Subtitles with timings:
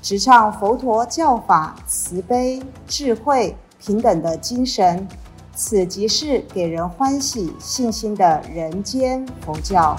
[0.00, 5.06] 直唱佛陀教法慈悲、智慧、平等的精神。
[5.54, 9.96] 此即是给人欢喜、信心的人间佛教。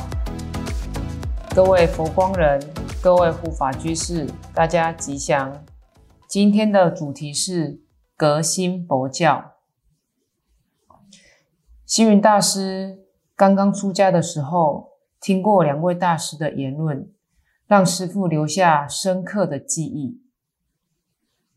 [1.54, 2.62] 各位佛光人，
[3.04, 5.62] 各位护法居士，大家吉祥。
[6.30, 7.82] 今天的主题是
[8.16, 9.56] 革新佛教。
[11.86, 13.00] 星云大师
[13.36, 17.12] 刚刚出家的时候，听过两位大师的言论，
[17.70, 20.24] 让师父留下深刻的记忆。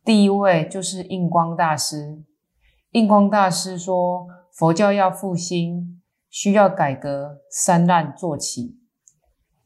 [0.05, 2.23] 第一位就是印光大师。
[2.91, 8.79] 印光大师说：“佛教要复兴，需要改革三滥做起，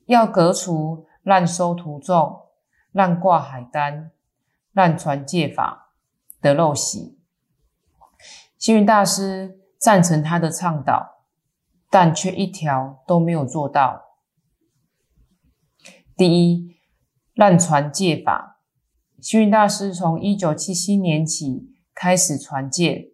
[0.05, 2.43] 要革除滥收徒众、
[2.93, 4.13] 滥挂海单、
[4.73, 5.93] 滥传戒法
[6.41, 7.19] 的陋习。”
[8.57, 9.61] 星云大师。
[9.79, 11.23] 赞成他的倡导，
[11.91, 14.06] 但却一条都没有做到。
[16.17, 16.79] 第一，
[17.35, 18.63] 滥传戒法。
[19.21, 23.11] 星云大师从一九七七年起开始传戒，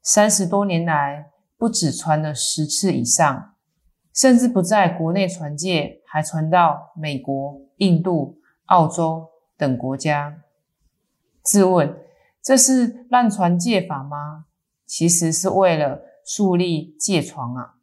[0.00, 3.54] 三十多年来不止传了十次以上，
[4.14, 10.40] 甚至不在国内传戒，还传到美国、印度、澳洲等国家。
[11.42, 11.98] 自问，
[12.40, 14.46] 这是滥传戒法吗？
[14.86, 17.74] 其实是为了树立戒床啊。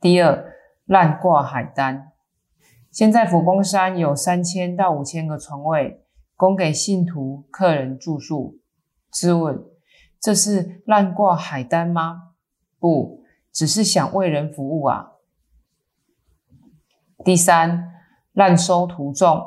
[0.00, 0.57] 第二，
[0.88, 2.12] 滥挂海单。
[2.90, 6.02] 现在佛光山有三千到五千个床位，
[6.34, 8.58] 供给信徒、客人住宿。
[9.12, 9.62] 质问，
[10.18, 12.32] 这是滥挂海单吗？
[12.78, 15.12] 不，只是想为人服务啊。
[17.22, 17.92] 第三，
[18.32, 19.46] 滥收徒众。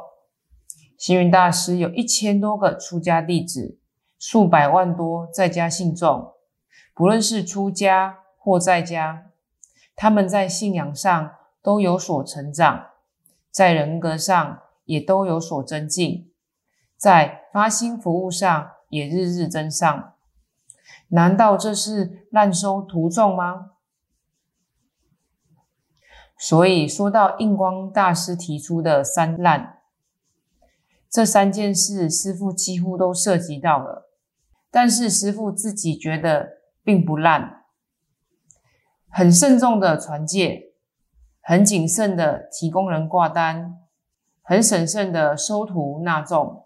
[0.96, 3.80] 星云大师有一千多个出家弟子。
[4.20, 6.34] 数百万多在家信众，
[6.94, 9.32] 不论是出家或在家，
[9.96, 12.88] 他们在信仰上都有所成长，
[13.50, 16.32] 在人格上也都有所增进，
[16.98, 20.14] 在发心服务上也日日增上。
[21.10, 23.72] 难道这是滥收徒众吗？
[26.38, 29.82] 所以说到印光大师提出的三滥，
[31.08, 34.10] 这三件事，师父几乎都涉及到了。
[34.72, 37.66] 但是师父自己觉得并不烂，
[39.10, 40.71] 很慎重的传戒，
[41.52, 43.78] 很谨慎的提供人挂单，
[44.42, 46.64] 很审慎的收徒纳众。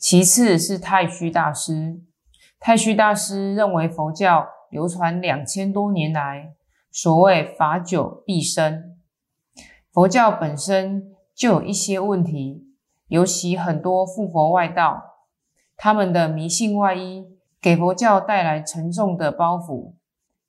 [0.00, 2.00] 其次是太虚大师，
[2.58, 6.56] 太虚大师认为佛教流传两千多年来，
[6.90, 8.98] 所谓法久必生，
[9.92, 12.66] 佛教本身就有一些问题，
[13.06, 15.04] 尤其很多附佛外道。
[15.76, 17.28] 他们的迷信外衣
[17.60, 19.94] 给佛教带来沉重的包袱，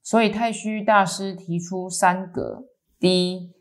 [0.10, 2.64] 所以太虚大师提出三格：
[3.00, 3.54] 第一，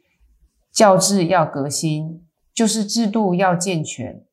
[0.72, 4.24] 教制要革新，就是制度要健全；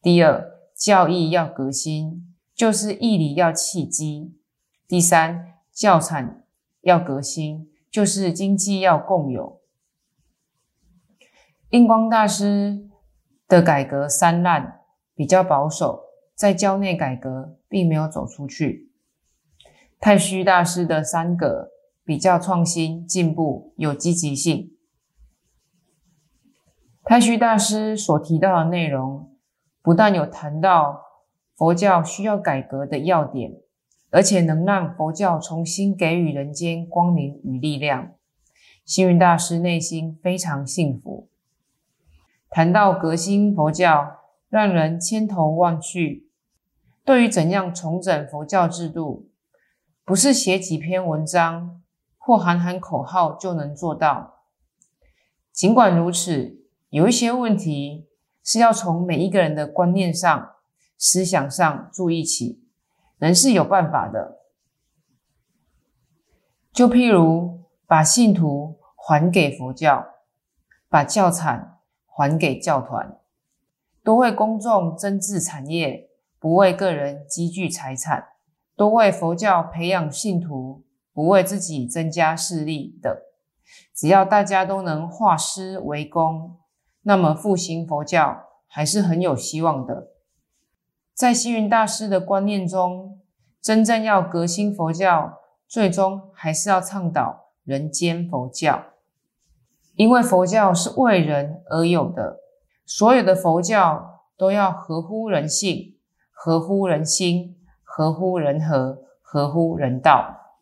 [0.00, 4.32] 第二，教义要革新，就是义理要契机；
[4.88, 6.46] 第三，教产
[6.80, 9.60] 要革新，就是经济要共有。
[11.68, 12.88] 印光大师
[13.46, 14.80] 的改革三滥
[15.14, 16.00] 比较保守。
[16.34, 18.90] 在教内改革并没有走出去。
[20.04, 21.70] 太虚大师的三个
[22.04, 24.72] 比较创新、进步、有积极性。
[27.04, 29.32] 太虚大师所提到的内容，
[29.80, 31.02] 不但有谈到
[31.54, 33.52] 佛教需要改革的要点，
[34.10, 38.14] 而且能让佛教重新给予人间光明与力量。
[38.84, 41.28] 星云大师内心非常幸福。
[42.50, 44.16] 谈到革新佛教，
[44.48, 46.28] 让人千头万绪。
[47.04, 49.28] 对于怎样重整佛教制度，
[50.04, 51.82] 不是写几篇文章
[52.18, 54.44] 或喊喊口号就能做到。
[55.52, 58.08] 尽管如此，有一些问题
[58.42, 60.54] 是要从每一个人的观念上、
[60.98, 62.64] 思想上注意起，
[63.18, 64.38] 人是有办法的。
[66.72, 70.06] 就譬如把信徒还给佛教，
[70.88, 73.18] 把教产还给教团，
[74.02, 76.08] 多为公众增治产业。
[76.40, 78.31] 不为个人积聚财产，
[78.82, 80.82] 多为佛教培养信徒，
[81.14, 83.16] 不为自己增加势力等。
[83.94, 86.58] 只要大家都能化施为公，
[87.02, 90.08] 那么复兴佛教还是很有希望的。
[91.14, 93.20] 在星云大师的观念中，
[93.60, 95.38] 真正要革新佛教，
[95.68, 98.86] 最终还是要倡导人间佛教，
[99.94, 102.38] 因为佛教是为人而有的，
[102.84, 105.94] 所有的佛教都要合乎人性、
[106.32, 107.56] 合乎人心、
[107.94, 110.56] 合乎人和、合乎人道。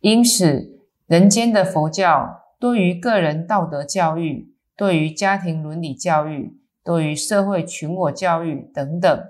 [0.00, 6.58] 因此，人间的佛教对于个人道德教育，对于家庭伦理教育。
[6.84, 9.24] 对于社会群我教育等等，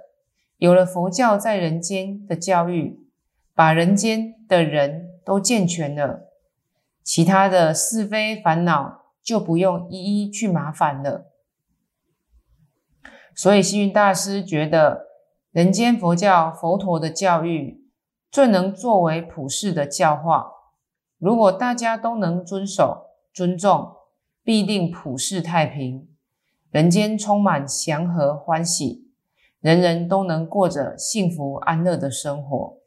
[0.57, 3.07] 有了佛教在人间的教育，
[3.55, 6.31] 把人间的人都健全了，
[7.05, 11.31] 其他的是非烦恼就不用一一去麻烦了。
[13.35, 15.09] 所以星云大师觉得，
[15.53, 17.85] 人间佛教佛陀的教育
[18.31, 20.51] 最能作为普世的教化。
[21.19, 23.97] 如果大家都能遵守、尊重，
[24.43, 26.09] 必定普世太平。
[26.71, 29.11] 人间充满祥和欢喜，
[29.61, 32.79] 人人都能过着幸福安乐的生活，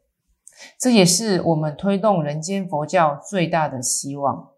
[0.76, 4.50] 这也是我们推动人间佛教最大的希望。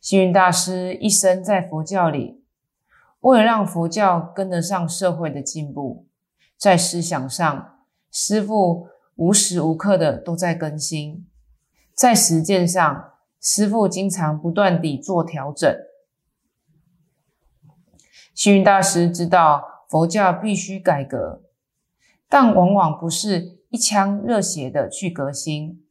[0.00, 2.42] 星云大师一生在佛教里，
[3.20, 6.06] 为了让佛教跟得上社会的进步，
[6.56, 7.78] 在思想上，
[8.10, 11.24] 师父无时无刻的都在更新；
[11.94, 15.72] 在实践上，师父经常不断地做调整。
[18.34, 21.42] 星云大师知道佛教必须改革，
[22.28, 25.84] 但往往不是一腔热血的去革新。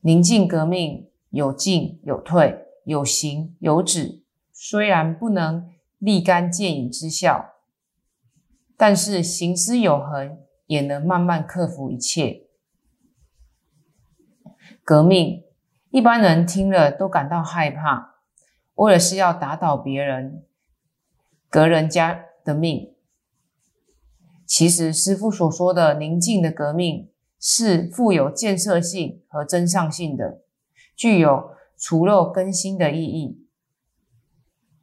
[0.00, 4.22] 宁静革命有进有退，有行有止，
[4.52, 5.70] 虽然不能
[6.04, 7.54] 立竿见影之效，
[8.76, 12.42] 但是行之有恒，也能慢慢克服一切。
[14.84, 15.44] 革命
[15.90, 18.16] 一般人听了都感到害怕，
[18.74, 20.44] 为了是要打倒别人。
[21.48, 22.94] 革人家的命，
[24.44, 27.10] 其实师父所说的宁静的革命
[27.40, 30.42] 是富有建设性和真上性的，
[30.94, 33.43] 具有除肉更新的意义，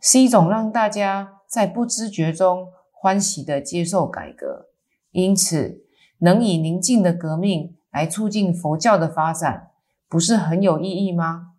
[0.01, 4.65] 是一种让大家在不知觉中欢喜的接受改革。
[5.11, 5.85] 因此，
[6.17, 9.71] 能以宁静的革命来促进佛教的发展，
[10.09, 11.53] 不是很有意义吗？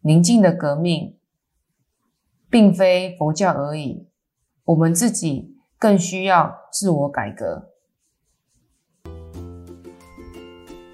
[0.00, 1.18] 宁静的革命。
[2.50, 4.06] 并非佛教而已，
[4.66, 7.72] 我们自己更需要自我改革。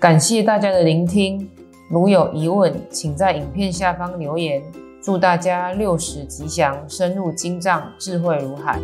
[0.01, 1.51] 感谢大家的聆听，
[1.91, 4.63] 如有疑问，请在影片下方留言。
[5.03, 8.79] 祝大家六十吉祥，深入经藏，智慧如海。